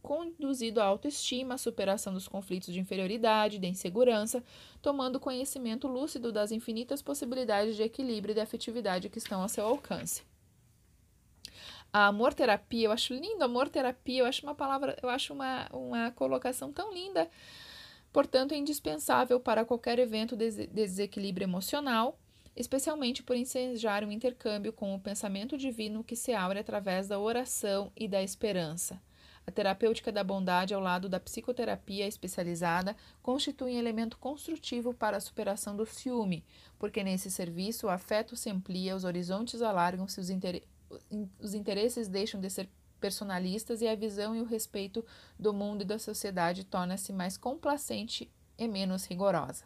conduzido 0.00 0.80
à 0.80 0.84
autoestima, 0.84 1.54
à 1.54 1.58
superação 1.58 2.12
dos 2.12 2.28
conflitos 2.28 2.72
de 2.72 2.78
inferioridade, 2.78 3.58
de 3.58 3.66
insegurança, 3.66 4.44
tomando 4.80 5.18
conhecimento 5.18 5.88
lúcido 5.88 6.30
das 6.30 6.52
infinitas 6.52 7.02
possibilidades 7.02 7.74
de 7.74 7.82
equilíbrio 7.82 8.32
e 8.32 8.34
de 8.34 8.40
afetividade 8.40 9.08
que 9.08 9.18
estão 9.18 9.42
ao 9.42 9.48
seu 9.48 9.64
alcance 9.64 10.22
a 11.94 12.08
amor 12.08 12.34
terapia, 12.34 12.88
eu 12.88 12.90
acho 12.90 13.14
lindo 13.14 13.44
amor 13.44 13.68
terapia, 13.68 14.22
eu 14.22 14.26
acho 14.26 14.44
uma 14.44 14.54
palavra, 14.54 14.98
eu 15.00 15.08
acho 15.08 15.32
uma, 15.32 15.68
uma 15.72 16.10
colocação 16.10 16.72
tão 16.72 16.92
linda. 16.92 17.30
Portanto, 18.12 18.50
é 18.50 18.56
indispensável 18.56 19.38
para 19.38 19.64
qualquer 19.64 20.00
evento 20.00 20.34
de 20.36 20.66
desequilíbrio 20.66 21.44
emocional, 21.44 22.18
especialmente 22.56 23.22
por 23.22 23.36
ensejar 23.36 24.02
um 24.02 24.10
intercâmbio 24.10 24.72
com 24.72 24.92
o 24.92 24.98
pensamento 24.98 25.56
divino 25.56 26.02
que 26.02 26.16
se 26.16 26.32
abre 26.32 26.58
através 26.58 27.06
da 27.06 27.20
oração 27.20 27.92
e 27.96 28.08
da 28.08 28.20
esperança. 28.20 29.00
A 29.46 29.52
terapêutica 29.52 30.10
da 30.10 30.24
bondade, 30.24 30.74
ao 30.74 30.80
lado 30.80 31.08
da 31.08 31.20
psicoterapia 31.20 32.08
especializada, 32.08 32.96
constitui 33.22 33.74
um 33.74 33.78
elemento 33.78 34.18
construtivo 34.18 34.92
para 34.92 35.16
a 35.16 35.20
superação 35.20 35.76
do 35.76 35.86
ciúme, 35.86 36.44
porque 36.76 37.04
nesse 37.04 37.30
serviço 37.30 37.86
o 37.86 37.90
afeto 37.90 38.34
se 38.34 38.50
amplia, 38.50 38.96
os 38.96 39.04
horizontes 39.04 39.62
alargam-se, 39.62 40.18
os, 40.18 40.28
inter 40.28 40.62
os 41.40 41.54
interesses 41.54 42.08
deixam 42.08 42.40
de 42.40 42.50
ser 42.50 42.68
personalistas 43.00 43.82
e 43.82 43.88
a 43.88 43.94
visão 43.94 44.34
e 44.34 44.40
o 44.40 44.46
respeito 44.46 45.04
do 45.38 45.52
mundo 45.52 45.82
e 45.82 45.84
da 45.84 45.98
sociedade 45.98 46.64
torna-se 46.64 47.12
mais 47.12 47.36
complacente 47.36 48.30
e 48.56 48.66
menos 48.66 49.04
rigorosa. 49.04 49.64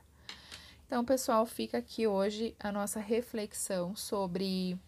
Então, 0.86 1.04
pessoal, 1.04 1.44
fica 1.44 1.78
aqui 1.78 2.06
hoje 2.06 2.56
a 2.58 2.72
nossa 2.72 2.98
reflexão 2.98 3.94
sobre 3.94 4.78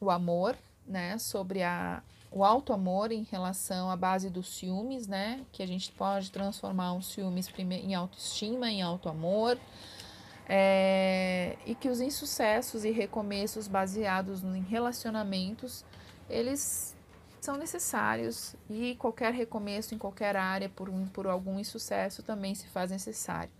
o 0.00 0.10
amor, 0.10 0.56
né? 0.86 1.18
Sobre 1.18 1.62
a, 1.62 2.02
o 2.30 2.44
alto 2.44 2.72
amor 2.72 3.10
em 3.10 3.24
relação 3.24 3.90
à 3.90 3.96
base 3.96 4.30
dos 4.30 4.48
ciúmes, 4.56 5.06
né? 5.06 5.44
Que 5.52 5.62
a 5.62 5.66
gente 5.66 5.90
pode 5.92 6.30
transformar 6.30 6.94
os 6.94 7.06
ciúmes 7.06 7.48
em 7.58 7.94
autoestima, 7.94 8.70
em 8.70 8.82
alto 8.82 9.08
amor. 9.08 9.58
É, 10.48 11.11
e 11.72 11.74
que 11.74 11.88
os 11.88 12.02
insucessos 12.02 12.84
e 12.84 12.90
recomeços 12.90 13.66
baseados 13.66 14.44
em 14.44 14.60
relacionamentos, 14.60 15.86
eles 16.28 16.94
são 17.40 17.56
necessários 17.56 18.54
e 18.68 18.94
qualquer 18.96 19.32
recomeço 19.32 19.94
em 19.94 19.98
qualquer 19.98 20.36
área 20.36 20.68
por, 20.68 20.90
um, 20.90 21.06
por 21.06 21.26
algum 21.26 21.58
insucesso 21.58 22.22
também 22.22 22.54
se 22.54 22.66
faz 22.66 22.90
necessário. 22.90 23.50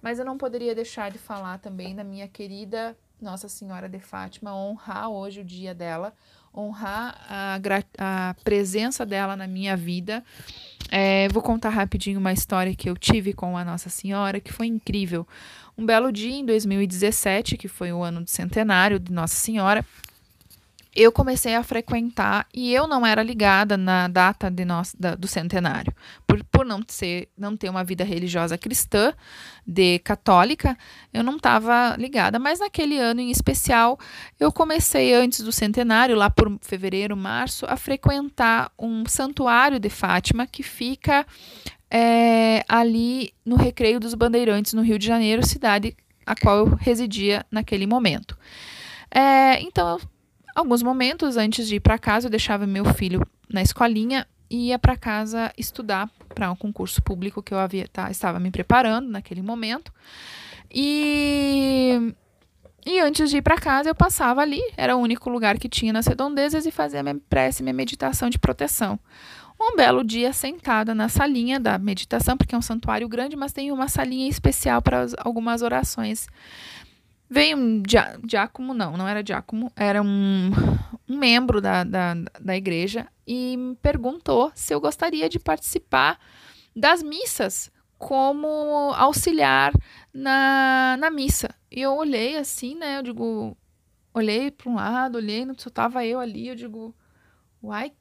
Mas 0.00 0.20
eu 0.20 0.24
não 0.24 0.38
poderia 0.38 0.76
deixar 0.76 1.10
de 1.10 1.18
falar 1.18 1.58
também 1.58 1.96
da 1.96 2.04
minha 2.04 2.28
querida 2.28 2.96
Nossa 3.20 3.48
Senhora 3.48 3.88
de 3.88 3.98
Fátima, 3.98 4.54
honrar 4.54 5.08
hoje 5.08 5.40
o 5.40 5.44
dia 5.44 5.74
dela, 5.74 6.14
honrar 6.56 7.20
a, 7.28 7.58
a 7.98 8.34
presença 8.44 9.04
dela 9.04 9.34
na 9.34 9.48
minha 9.48 9.76
vida. 9.76 10.22
É, 10.90 11.28
vou 11.28 11.42
contar 11.42 11.70
rapidinho 11.70 12.18
uma 12.18 12.32
história 12.32 12.74
que 12.74 12.88
eu 12.88 12.96
tive 12.96 13.32
com 13.32 13.56
a 13.56 13.64
Nossa 13.64 13.88
Senhora, 13.88 14.40
que 14.40 14.52
foi 14.52 14.66
incrível. 14.66 15.26
Um 15.76 15.84
belo 15.84 16.10
dia, 16.10 16.34
em 16.34 16.44
2017, 16.44 17.56
que 17.56 17.68
foi 17.68 17.92
o 17.92 18.02
ano 18.02 18.22
do 18.22 18.30
centenário 18.30 18.98
de 18.98 19.12
Nossa 19.12 19.34
Senhora, 19.36 19.84
eu 20.96 21.12
comecei 21.12 21.54
a 21.54 21.62
frequentar 21.62 22.46
e 22.54 22.72
eu 22.72 22.86
não 22.86 23.06
era 23.06 23.22
ligada 23.22 23.76
na 23.76 24.08
data 24.08 24.50
de 24.50 24.64
da, 24.98 25.14
do 25.14 25.28
centenário. 25.28 25.92
Por, 26.26 26.42
por 26.44 26.64
não, 26.64 26.80
ser, 26.88 27.28
não 27.36 27.56
ter 27.56 27.68
uma 27.68 27.84
vida 27.84 28.02
religiosa 28.02 28.56
cristã, 28.56 29.12
de 29.66 29.98
católica, 29.98 30.78
eu 31.12 31.22
não 31.22 31.36
estava 31.36 31.96
ligada. 31.98 32.38
Mas 32.38 32.60
naquele 32.60 32.98
ano 32.98 33.20
em 33.20 33.30
especial, 33.30 33.98
eu 34.38 34.52
comecei 34.52 35.12
antes 35.12 35.40
do 35.40 35.52
centenário, 35.52 36.16
lá 36.16 36.30
por 36.30 36.56
fevereiro, 36.62 37.16
março, 37.16 37.66
a 37.68 37.76
frequentar 37.76 38.70
um 38.78 39.04
santuário 39.06 39.80
de 39.80 39.90
Fátima 39.90 40.46
que 40.46 40.62
fica 40.62 41.26
é, 41.90 42.64
ali 42.68 43.32
no 43.44 43.56
Recreio 43.56 43.98
dos 43.98 44.14
Bandeirantes, 44.14 44.72
no 44.72 44.82
Rio 44.82 44.98
de 44.98 45.06
Janeiro, 45.06 45.44
cidade 45.44 45.96
a 46.24 46.34
qual 46.34 46.58
eu 46.58 46.74
residia 46.74 47.44
naquele 47.50 47.86
momento. 47.86 48.36
É, 49.10 49.60
então, 49.62 49.98
alguns 50.56 50.82
momentos 50.82 51.36
antes 51.36 51.68
de 51.68 51.76
ir 51.76 51.80
para 51.80 51.98
casa, 51.98 52.26
eu 52.26 52.30
deixava 52.30 52.66
meu 52.66 52.84
filho 52.94 53.20
na 53.52 53.60
escolinha 53.60 54.26
e 54.48 54.68
ia 54.68 54.78
para 54.78 54.96
casa 54.96 55.52
estudar 55.58 56.08
para 56.34 56.50
um 56.50 56.56
concurso 56.56 57.02
público 57.02 57.42
que 57.42 57.52
eu 57.52 57.58
havia, 57.58 57.86
tá, 57.86 58.10
estava 58.10 58.40
me 58.40 58.50
preparando 58.50 59.08
naquele 59.08 59.42
momento. 59.42 59.92
E, 60.72 62.14
e 62.86 62.98
antes 63.00 63.28
de 63.28 63.36
ir 63.38 63.42
para 63.42 63.58
casa, 63.58 63.90
eu 63.90 63.94
passava 63.94 64.40
ali, 64.40 64.62
era 64.76 64.96
o 64.96 65.00
único 65.00 65.28
lugar 65.28 65.58
que 65.58 65.68
tinha 65.68 65.92
nas 65.92 66.06
redondezas, 66.06 66.64
e 66.64 66.70
fazia 66.70 67.02
minha 67.02 67.20
prece, 67.28 67.62
minha 67.62 67.74
meditação 67.74 68.30
de 68.30 68.38
proteção 68.38 68.98
um 69.58 69.74
belo 69.74 70.04
dia 70.04 70.32
sentada 70.32 70.94
na 70.94 71.08
salinha 71.08 71.58
da 71.58 71.78
meditação, 71.78 72.36
porque 72.36 72.54
é 72.54 72.58
um 72.58 72.62
santuário 72.62 73.08
grande, 73.08 73.36
mas 73.36 73.52
tem 73.52 73.72
uma 73.72 73.88
salinha 73.88 74.28
especial 74.28 74.82
para 74.82 75.06
algumas 75.18 75.62
orações. 75.62 76.28
Veio 77.28 77.56
um 77.56 77.82
diácono, 77.82 78.72
não, 78.72 78.96
não 78.96 79.08
era 79.08 79.22
diácono, 79.22 79.70
era 79.74 80.00
um, 80.00 80.50
um 81.08 81.16
membro 81.18 81.60
da, 81.60 81.82
da, 81.82 82.14
da 82.40 82.56
igreja 82.56 83.08
e 83.26 83.56
me 83.56 83.74
perguntou 83.76 84.52
se 84.54 84.72
eu 84.72 84.80
gostaria 84.80 85.28
de 85.28 85.38
participar 85.38 86.18
das 86.74 87.02
missas 87.02 87.70
como 87.98 88.92
auxiliar 88.94 89.72
na, 90.12 90.96
na 90.98 91.10
missa. 91.10 91.54
E 91.70 91.80
eu 91.80 91.94
olhei 91.94 92.36
assim, 92.36 92.74
né? 92.74 92.98
Eu 92.98 93.02
digo, 93.02 93.56
olhei 94.14 94.50
para 94.50 94.70
um 94.70 94.76
lado, 94.76 95.16
olhei, 95.16 95.46
só 95.56 95.70
tava 95.70 96.04
eu 96.04 96.20
ali, 96.20 96.48
eu 96.48 96.54
digo, 96.54 96.94
uai, 97.62 97.92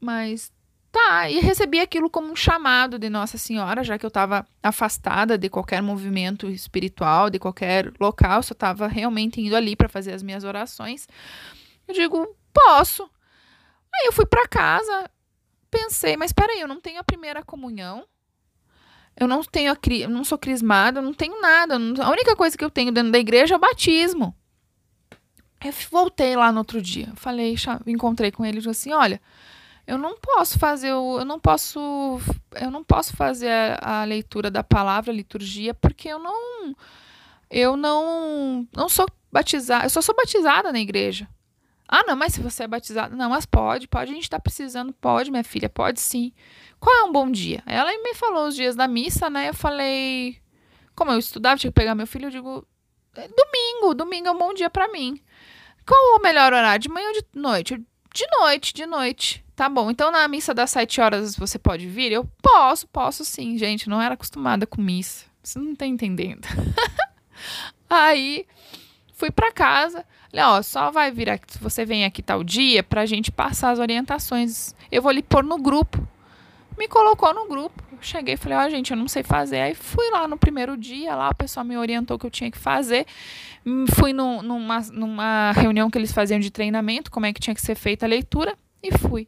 mas 0.00 0.52
Tá, 0.94 1.28
e 1.28 1.40
recebi 1.40 1.80
aquilo 1.80 2.08
como 2.08 2.30
um 2.30 2.36
chamado 2.36 3.00
de 3.00 3.10
Nossa 3.10 3.36
Senhora, 3.36 3.82
já 3.82 3.98
que 3.98 4.06
eu 4.06 4.08
estava 4.08 4.46
afastada 4.62 5.36
de 5.36 5.50
qualquer 5.50 5.82
movimento 5.82 6.48
espiritual, 6.48 7.28
de 7.28 7.40
qualquer 7.40 7.92
local, 7.98 8.44
só 8.44 8.52
estava 8.52 8.86
realmente 8.86 9.40
indo 9.40 9.56
ali 9.56 9.74
para 9.74 9.88
fazer 9.88 10.12
as 10.12 10.22
minhas 10.22 10.44
orações. 10.44 11.08
Eu 11.88 11.94
digo, 11.94 12.36
posso. 12.52 13.10
Aí 13.92 14.06
eu 14.06 14.12
fui 14.12 14.24
para 14.24 14.46
casa, 14.46 15.10
pensei, 15.68 16.16
mas 16.16 16.32
peraí, 16.32 16.60
eu 16.60 16.68
não 16.68 16.80
tenho 16.80 17.00
a 17.00 17.04
primeira 17.04 17.42
comunhão, 17.42 18.06
eu 19.18 19.26
não 19.26 19.42
tenho 19.42 19.72
a 19.72 19.78
eu 19.98 20.08
não 20.08 20.22
sou 20.22 20.38
crismada, 20.38 21.02
não 21.02 21.12
tenho 21.12 21.40
nada. 21.40 21.74
a 21.74 22.10
única 22.10 22.36
coisa 22.36 22.56
que 22.56 22.64
eu 22.64 22.70
tenho 22.70 22.92
dentro 22.92 23.10
da 23.10 23.18
igreja 23.18 23.54
é 23.54 23.56
o 23.56 23.60
batismo. 23.60 24.32
Eu 25.60 25.72
voltei 25.90 26.36
lá 26.36 26.52
no 26.52 26.58
outro 26.58 26.80
dia, 26.80 27.12
falei, 27.16 27.56
encontrei 27.84 28.30
com 28.30 28.46
ele 28.46 28.58
e 28.58 28.60
disse 28.60 28.70
assim, 28.70 28.92
olha, 28.92 29.20
eu 29.86 29.98
não 29.98 30.16
posso 30.18 30.58
fazer 30.58 30.92
o, 30.92 31.18
eu 31.20 31.24
não 31.24 31.38
posso 31.38 32.20
eu 32.60 32.70
não 32.70 32.82
posso 32.84 33.16
fazer 33.16 33.50
a, 33.50 34.00
a, 34.00 34.04
leitura 34.04 34.50
da 34.50 34.64
palavra 34.64 35.12
a 35.12 35.14
liturgia 35.14 35.74
porque 35.74 36.08
eu 36.08 36.18
não 36.18 36.74
eu 37.50 37.76
não 37.76 38.66
não 38.74 38.88
sou 38.88 39.06
batizada 39.30 39.84
eu 39.84 39.90
só 39.90 40.00
sou 40.00 40.14
batizada 40.14 40.72
na 40.72 40.80
igreja 40.80 41.28
Ah, 41.88 42.02
não, 42.06 42.16
mas 42.16 42.32
se 42.34 42.40
você 42.40 42.64
é 42.64 42.66
batizado. 42.66 43.14
Não, 43.16 43.28
mas 43.30 43.46
pode, 43.46 43.86
pode, 43.88 44.10
a 44.10 44.14
gente 44.14 44.28
tá 44.30 44.38
precisando. 44.40 44.92
Pode, 44.92 45.30
minha 45.30 45.44
filha, 45.44 45.68
pode 45.68 46.00
sim. 46.00 46.32
Qual 46.80 46.94
é 46.96 47.04
um 47.04 47.12
bom 47.12 47.30
dia? 47.30 47.62
Ela 47.66 47.90
me 48.02 48.14
falou 48.14 48.48
os 48.48 48.54
dias 48.56 48.74
da 48.74 48.88
missa, 48.88 49.28
né? 49.30 49.50
Eu 49.50 49.54
falei. 49.54 50.38
Como 50.96 51.10
eu 51.12 51.18
estudava, 51.18 51.58
tinha 51.58 51.70
que 51.70 51.74
pegar 51.80 51.94
meu 51.94 52.06
filho, 52.06 52.26
eu 52.26 52.30
digo. 52.30 52.66
É 53.14 53.28
domingo, 53.28 53.94
domingo 53.94 54.28
é 54.28 54.32
um 54.32 54.38
bom 54.38 54.54
dia 54.54 54.70
para 54.70 54.88
mim. 54.88 55.20
Qual 55.86 56.16
o 56.18 56.22
melhor 56.22 56.52
horário? 56.52 56.80
De 56.80 56.88
manhã 56.88 57.06
ou 57.08 57.12
de 57.12 57.24
noite? 57.34 57.84
De 58.14 58.24
noite, 58.30 58.72
de 58.72 58.86
noite. 58.86 59.44
Tá 59.56 59.68
bom. 59.68 59.90
Então 59.90 60.12
na 60.12 60.28
missa 60.28 60.54
das 60.54 60.70
sete 60.70 61.00
horas 61.00 61.34
você 61.34 61.58
pode 61.58 61.88
vir? 61.88 62.12
Eu 62.12 62.24
posso, 62.40 62.86
posso 62.86 63.24
sim, 63.24 63.58
gente. 63.58 63.88
Não 63.88 64.00
era 64.00 64.14
acostumada 64.14 64.68
com 64.68 64.80
missa. 64.80 65.26
Você 65.42 65.58
não 65.58 65.74
tá 65.74 65.84
entendendo. 65.84 66.46
Aí 67.90 68.46
fui 69.14 69.32
para 69.32 69.50
casa. 69.50 70.06
Falei, 70.30 70.44
ó, 70.44 70.62
só 70.62 70.92
vai 70.92 71.10
vir 71.10 71.28
aqui, 71.28 71.58
você 71.58 71.84
vem 71.84 72.04
aqui 72.04 72.22
tal 72.22 72.44
dia 72.44 72.84
pra 72.84 73.04
gente 73.04 73.32
passar 73.32 73.70
as 73.70 73.80
orientações. 73.80 74.76
Eu 74.92 75.02
vou 75.02 75.10
lhe 75.10 75.22
pôr 75.22 75.42
no 75.42 75.58
grupo. 75.58 76.06
Me 76.78 76.86
colocou 76.86 77.34
no 77.34 77.48
grupo. 77.48 77.82
Cheguei 78.04 78.34
e 78.34 78.36
falei, 78.36 78.58
ó, 78.58 78.68
gente, 78.68 78.90
eu 78.90 78.96
não 78.96 79.08
sei 79.08 79.22
fazer. 79.22 79.60
Aí 79.60 79.74
fui 79.74 80.10
lá 80.10 80.28
no 80.28 80.36
primeiro 80.36 80.76
dia, 80.76 81.14
lá 81.14 81.30
o 81.30 81.34
pessoal 81.34 81.64
me 81.64 81.76
orientou 81.76 82.16
o 82.16 82.20
que 82.20 82.26
eu 82.26 82.30
tinha 82.30 82.50
que 82.50 82.58
fazer. 82.58 83.06
Hum, 83.64 83.86
fui 83.86 84.12
no, 84.12 84.42
numa, 84.42 84.80
numa 84.92 85.52
reunião 85.52 85.90
que 85.90 85.96
eles 85.96 86.12
faziam 86.12 86.38
de 86.38 86.50
treinamento, 86.50 87.10
como 87.10 87.24
é 87.24 87.32
que 87.32 87.40
tinha 87.40 87.54
que 87.54 87.62
ser 87.62 87.74
feita 87.74 88.04
a 88.04 88.08
leitura, 88.08 88.56
e 88.82 88.96
fui. 88.98 89.26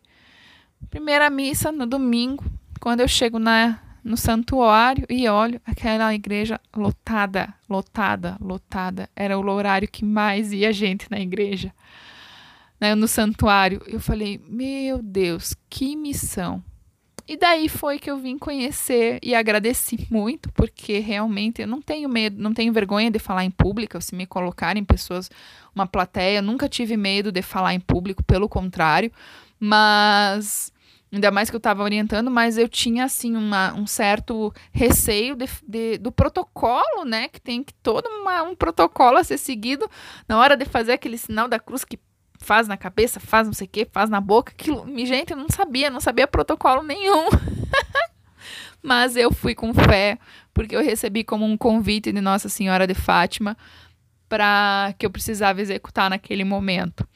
Primeira 0.90 1.30
missa 1.30 1.72
no 1.72 1.86
domingo, 1.86 2.44
quando 2.78 3.00
eu 3.00 3.08
chego 3.08 3.38
na, 3.38 3.80
no 4.04 4.16
santuário 4.16 5.06
e 5.08 5.26
olho 5.26 5.60
aquela 5.64 6.14
igreja 6.14 6.60
lotada, 6.76 7.54
lotada, 7.68 8.36
lotada. 8.40 9.08
Era 9.16 9.38
o 9.38 9.50
horário 9.50 9.88
que 9.88 10.04
mais 10.04 10.52
ia 10.52 10.70
gente 10.70 11.10
na 11.10 11.18
igreja, 11.18 11.72
né, 12.78 12.94
no 12.94 13.08
santuário. 13.08 13.82
Eu 13.86 14.00
falei, 14.00 14.38
meu 14.46 15.02
Deus, 15.02 15.54
que 15.70 15.96
missão. 15.96 16.62
E 17.28 17.36
daí 17.36 17.68
foi 17.68 17.98
que 17.98 18.10
eu 18.10 18.16
vim 18.18 18.38
conhecer 18.38 19.18
e 19.22 19.34
agradeci 19.34 20.06
muito, 20.10 20.50
porque 20.52 21.00
realmente 21.00 21.60
eu 21.60 21.66
não 21.66 21.82
tenho 21.82 22.08
medo, 22.08 22.40
não 22.40 22.54
tenho 22.54 22.72
vergonha 22.72 23.10
de 23.10 23.18
falar 23.18 23.44
em 23.44 23.50
público, 23.50 24.00
se 24.00 24.14
me 24.14 24.26
colocarem 24.26 24.84
pessoas, 24.84 25.28
uma 25.74 25.86
plateia, 25.86 26.40
nunca 26.40 26.68
tive 26.68 26.96
medo 26.96 27.32
de 27.32 27.42
falar 27.42 27.74
em 27.74 27.80
público, 27.80 28.22
pelo 28.22 28.48
contrário, 28.48 29.10
mas 29.58 30.72
Ainda 31.12 31.30
mais 31.30 31.48
que 31.48 31.56
eu 31.56 31.58
estava 31.58 31.82
orientando, 31.84 32.30
mas 32.30 32.58
eu 32.58 32.68
tinha, 32.68 33.04
assim, 33.04 33.36
uma, 33.36 33.72
um 33.74 33.86
certo 33.86 34.52
receio 34.72 35.36
de, 35.36 35.48
de, 35.66 35.98
do 35.98 36.10
protocolo, 36.10 37.04
né? 37.04 37.28
Que 37.28 37.40
tem 37.40 37.62
que 37.62 37.72
todo 37.74 38.06
uma, 38.06 38.42
um 38.42 38.56
protocolo 38.56 39.16
a 39.16 39.24
ser 39.24 39.38
seguido 39.38 39.88
na 40.28 40.38
hora 40.38 40.56
de 40.56 40.64
fazer 40.64 40.92
aquele 40.92 41.16
sinal 41.16 41.46
da 41.46 41.60
cruz 41.60 41.84
que 41.84 41.98
faz 42.46 42.68
na 42.68 42.76
cabeça, 42.76 43.18
faz 43.18 43.48
não 43.48 43.52
sei 43.52 43.66
o 43.66 43.70
que, 43.70 43.84
faz 43.84 44.08
na 44.08 44.20
boca. 44.20 44.52
Aquilo, 44.52 44.86
gente, 45.04 45.32
eu 45.32 45.36
não 45.36 45.48
sabia, 45.50 45.90
não 45.90 46.00
sabia 46.00 46.28
protocolo 46.28 46.82
nenhum. 46.82 47.26
mas 48.80 49.16
eu 49.16 49.32
fui 49.32 49.54
com 49.54 49.74
fé, 49.74 50.16
porque 50.54 50.76
eu 50.76 50.82
recebi 50.82 51.24
como 51.24 51.44
um 51.44 51.56
convite 51.56 52.12
de 52.12 52.20
Nossa 52.20 52.48
Senhora 52.48 52.86
de 52.86 52.94
Fátima 52.94 53.56
para 54.28 54.94
que 54.96 55.04
eu 55.04 55.10
precisava 55.10 55.60
executar 55.60 56.08
naquele 56.08 56.44
momento. 56.44 57.06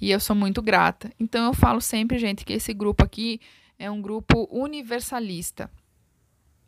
E 0.00 0.12
eu 0.12 0.20
sou 0.20 0.36
muito 0.36 0.62
grata. 0.62 1.10
Então 1.18 1.46
eu 1.46 1.52
falo 1.52 1.80
sempre, 1.80 2.18
gente, 2.18 2.44
que 2.44 2.52
esse 2.52 2.72
grupo 2.72 3.02
aqui 3.02 3.40
é 3.78 3.90
um 3.90 4.00
grupo 4.00 4.48
universalista. 4.50 5.68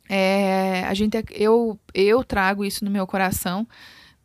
É, 0.08 0.82
a 0.88 0.94
gente, 0.94 1.16
eu, 1.30 1.78
eu 1.94 2.24
trago 2.24 2.64
isso 2.64 2.84
no 2.84 2.90
meu 2.90 3.06
coração, 3.06 3.66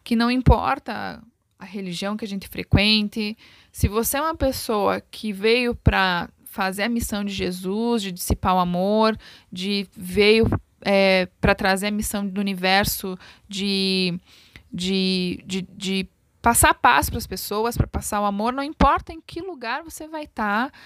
que 0.04 0.16
não 0.16 0.32
importa 0.32 1.22
a 1.66 1.68
religião 1.68 2.16
que 2.16 2.24
a 2.24 2.28
gente 2.28 2.48
frequente, 2.48 3.38
se 3.72 3.88
você 3.88 4.18
é 4.18 4.22
uma 4.22 4.36
pessoa 4.36 5.02
que 5.02 5.34
veio 5.34 5.76
para 5.76 6.30
fazer 6.46 6.84
a 6.84 6.90
missão 6.90 7.24
de 7.26 7.34
Jesus, 7.34 8.02
de 8.02 8.12
dissipar 8.12 8.56
o 8.56 8.60
amor, 8.60 9.18
de 9.52 9.88
veio 9.92 10.48
é, 10.82 11.28
para 11.42 11.54
trazer 11.54 11.88
a 11.88 11.92
missão 11.92 12.26
do 12.26 12.40
universo 12.40 13.18
de, 13.50 14.18
de, 14.72 15.44
de, 15.46 15.62
de 15.64 16.10
passar 16.42 16.74
paz 16.76 17.10
para 17.10 17.18
as 17.18 17.28
pessoas, 17.28 17.76
para 17.76 17.88
passar 17.88 18.22
o 18.22 18.26
amor, 18.26 18.54
não 18.54 18.64
importa 18.64 19.12
em 19.12 19.20
que 19.20 19.42
lugar 19.42 19.84
você 19.84 20.08
vai 20.08 20.24
estar, 20.24 20.70
tá, 20.70 20.78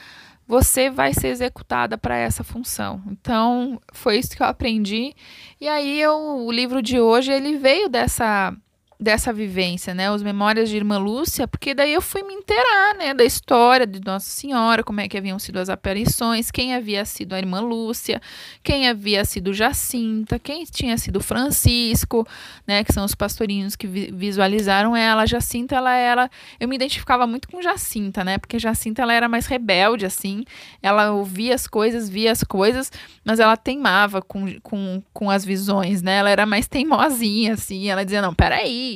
você 0.48 0.90
vai 0.90 1.14
ser 1.14 1.28
executada 1.28 1.98
para 1.98 2.18
essa 2.18 2.44
função. 2.44 3.04
Então, 3.12 3.80
foi 3.94 4.18
isso 4.18 4.36
que 4.36 4.42
eu 4.42 4.48
aprendi. 4.48 5.14
E 5.62 5.68
aí 5.68 6.02
eu, 6.02 6.16
o 6.18 6.52
livro 6.52 6.82
de 6.82 7.00
hoje, 7.00 7.32
ele 7.32 7.58
veio 7.58 7.88
dessa 7.88 8.56
dessa 9.02 9.32
vivência, 9.32 9.94
né? 9.94 10.12
Os 10.12 10.22
Memórias 10.22 10.68
de 10.68 10.76
Irmã 10.76 10.98
Lúcia, 10.98 11.48
porque 11.48 11.74
daí 11.74 11.94
eu 11.94 12.02
fui 12.02 12.22
me 12.22 12.34
inteirar, 12.34 12.96
né, 12.96 13.14
da 13.14 13.24
história 13.24 13.88
de 13.88 14.02
Nossa 14.06 14.30
Senhora, 14.30 14.84
como 14.84 15.00
é 15.00 15.08
que 15.08 15.18
haviam 15.18 15.40
sido 15.40 15.58
as 15.58 15.70
aparições, 15.70 16.52
quem 16.52 16.76
havia 16.76 17.06
sido 17.06 17.34
a 17.34 17.40
Irmã 17.40 17.62
Lúcia, 17.62 18.22
quem 18.62 18.90
havia 18.90 19.24
sido 19.24 19.54
Jacinta, 19.54 20.38
quem 20.38 20.66
tinha 20.66 20.98
sido 20.98 21.22
Francisco, 21.22 22.28
né, 22.68 22.84
que 22.84 22.92
são 22.92 23.06
os 23.06 23.16
pastorinhos 23.16 23.78
que 23.78 23.88
vi 23.88 24.10
visualizaram 24.12 24.96
ela. 24.96 25.26
Jacinta, 25.26 25.76
ela 25.76 25.96
era, 25.96 26.30
eu 26.60 26.68
me 26.68 26.76
identificava 26.76 27.26
muito 27.26 27.48
com 27.48 27.62
Jacinta, 27.62 28.24
né? 28.24 28.38
Porque 28.38 28.60
Jacinta 28.60 29.02
ela 29.02 29.14
era 29.14 29.30
mais 29.30 29.46
rebelde 29.46 30.06
assim, 30.06 30.44
ela 30.82 31.12
ouvia 31.12 31.56
as 31.56 31.68
coisas, 31.68 32.10
via 32.10 32.32
as 32.32 32.44
coisas, 32.44 32.92
mas 33.24 33.40
ela 33.40 33.56
teimava 33.56 34.22
com, 34.22 34.60
com, 34.62 35.02
com 35.14 35.30
as 35.30 35.46
visões, 35.46 36.02
né? 36.02 36.18
Ela 36.18 36.30
era 36.30 36.46
mais 36.46 36.68
teimosinha 36.68 37.54
assim, 37.54 37.90
ela 37.90 38.04
dizia: 38.04 38.22
"Não, 38.22 38.34
peraí, 38.34 38.89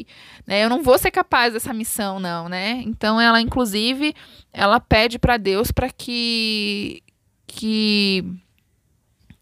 né? 0.46 0.64
Eu 0.64 0.70
não 0.70 0.82
vou 0.82 0.98
ser 0.98 1.12
capaz 1.12 1.54
dessa 1.54 1.74
missão, 1.74 2.20
não, 2.20 2.50
né? 2.50 2.82
Então 2.86 3.20
ela, 3.20 3.40
inclusive, 3.42 4.14
ela 4.52 4.80
pede 4.80 5.20
para 5.20 5.38
Deus 5.38 5.72
para 5.72 5.90
que 5.90 7.04
que 7.48 8.24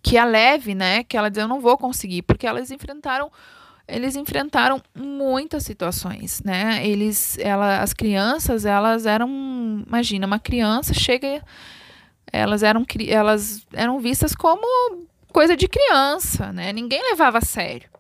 que 0.04 0.18
a 0.18 0.26
leve, 0.26 0.74
né? 0.76 1.04
Que 1.04 1.16
ela 1.18 1.30
diz 1.30 1.40
eu 1.40 1.48
não 1.48 1.62
vou 1.62 1.78
conseguir, 1.78 2.24
porque 2.24 2.48
elas 2.48 2.72
enfrentaram 2.72 3.32
eles 3.88 4.16
enfrentaram 4.16 4.82
muitas 4.96 5.64
situações, 5.64 6.42
né? 6.44 6.86
Eles, 6.88 7.38
ela, 7.40 7.82
as 7.82 7.94
crianças, 7.94 8.66
elas 8.66 9.06
eram, 9.06 9.30
imagina, 9.86 10.26
uma 10.26 10.40
criança 10.40 10.94
chega, 10.94 11.44
elas 12.32 12.64
eram, 12.64 12.86
elas 13.10 13.66
eram 13.74 14.00
vistas 14.00 14.34
como 14.34 14.66
coisa 15.34 15.58
de 15.58 15.68
criança, 15.68 16.54
né? 16.54 16.72
Ninguém 16.72 17.02
levava 17.10 17.40
a 17.40 17.42
sério 17.42 17.92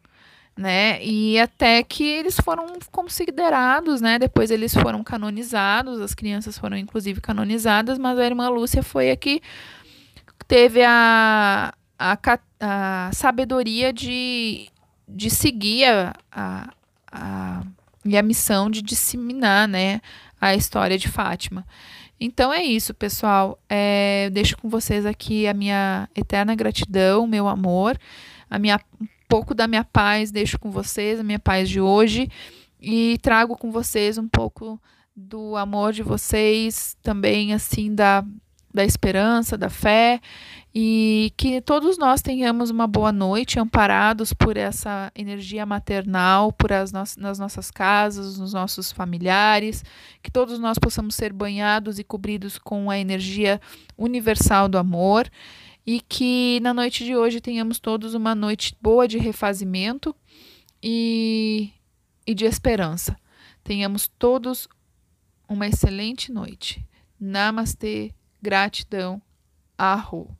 né? 0.58 1.04
E 1.04 1.40
até 1.40 1.82
que 1.84 2.04
eles 2.04 2.38
foram 2.40 2.68
considerados, 2.92 4.02
né? 4.02 4.20
Depois 4.20 4.52
eles 4.52 4.74
foram 4.74 5.04
canonizados, 5.04 6.02
as 6.02 6.14
crianças 6.14 6.58
foram 6.58 6.78
inclusive 6.78 7.22
canonizadas, 7.22 7.98
mas 7.98 8.20
a 8.20 8.26
irmã 8.26 8.50
Lúcia 8.50 8.84
foi 8.84 9.12
a 9.12 9.16
que 9.16 9.42
teve 10.48 10.84
a, 10.84 11.74
a, 11.98 12.18
a 12.60 13.12
sabedoria 13.14 13.94
de, 13.94 14.70
de 15.08 15.30
seguir 15.30 15.86
a, 15.86 16.14
a, 16.32 16.70
a, 17.12 17.64
e 18.04 18.18
a 18.18 18.22
missão 18.22 18.70
de 18.70 18.82
disseminar, 18.82 19.68
né? 19.68 20.02
A 20.40 20.56
história 20.56 20.98
de 20.98 21.08
Fátima. 21.08 21.66
Então 22.20 22.54
é 22.54 22.62
isso, 22.62 22.94
pessoal. 22.94 23.60
É, 23.68 24.26
eu 24.28 24.32
deixo 24.32 24.58
com 24.58 24.70
vocês 24.70 25.06
aqui 25.06 25.48
a 25.48 25.54
minha 25.54 26.08
eterna 26.16 26.54
gratidão, 26.54 27.26
meu 27.26 27.48
amor, 27.48 27.98
a 28.50 28.60
minha 28.60 28.80
pouco 29.32 29.56
da 29.56 29.66
minha 29.66 29.86
paz 29.86 30.30
deixo 30.30 30.60
com 30.60 30.70
vocês, 30.70 31.18
a 31.18 31.24
minha 31.24 31.40
paz 31.40 31.70
de 31.70 31.80
hoje, 31.80 32.28
e 32.82 33.18
trago 33.22 33.56
com 33.56 33.72
vocês 33.72 34.18
um 34.18 34.28
pouco 34.28 34.78
do 35.16 35.56
amor 35.56 35.94
de 35.94 36.04
vocês, 36.04 36.98
também 37.02 37.54
assim 37.54 37.96
da, 37.96 38.26
da 38.74 38.84
esperança, 38.84 39.58
da 39.58 39.70
fé, 39.70 40.20
e 40.76 41.32
que 41.38 41.62
todos 41.62 41.98
nós 41.98 42.22
tenhamos 42.22 42.70
uma 42.70 42.86
boa 42.88 43.14
noite, 43.14 43.58
amparados 43.58 44.34
por 44.34 44.58
essa 44.58 45.10
energia 45.16 45.66
maternal, 45.66 46.52
por 46.52 46.74
as 46.74 46.92
no 46.92 47.04
nas 47.18 47.40
nossas 47.40 47.72
casas, 47.72 48.38
nos 48.38 48.52
nossos 48.52 48.92
familiares, 48.92 49.82
que 50.22 50.30
todos 50.30 50.60
nós 50.60 50.78
possamos 50.78 51.16
ser 51.16 51.32
banhados 51.32 52.00
e 52.00 52.04
cobridos 52.04 52.58
com 52.58 52.90
a 52.90 53.00
energia 53.00 53.62
universal 53.98 54.68
do 54.68 54.78
amor 54.78 55.30
e 55.86 56.00
que 56.02 56.60
na 56.62 56.74
noite 56.74 57.04
de 57.04 57.16
hoje 57.16 57.42
tenhamos 57.42 57.80
todos 57.80 58.14
uma 58.14 58.36
noite 58.36 58.76
boa 58.82 59.08
de 59.08 59.18
refazimento 59.18 60.16
e, 60.82 61.72
e 62.26 62.34
de 62.34 62.46
esperança. 62.46 63.18
Tenhamos 63.64 64.08
todos 64.08 64.68
uma 65.48 65.68
excelente 65.68 66.32
noite. 66.32 66.86
Namastê, 67.20 68.14
gratidão, 68.42 69.22
arro. 69.78 70.38